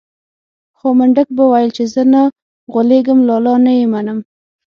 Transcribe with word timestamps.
خو 0.77 0.87
منډک 0.97 1.27
به 1.35 1.43
ويل 1.51 1.69
چې 1.77 1.83
زه 1.93 2.03
نه 2.13 2.21
غولېږم 2.73 3.19
لالا 3.29 3.55
نه 3.65 3.71
يې 3.79 3.85
منم. 3.93 4.19